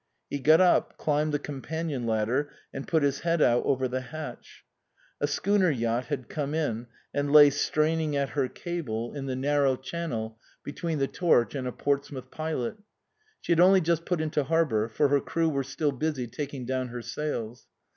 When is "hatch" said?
4.01-4.65